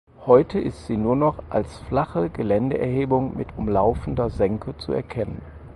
[0.25, 5.43] Heute ist sie nur noch als flache Geländeerhebung mit umlaufender Senke zu erkennen.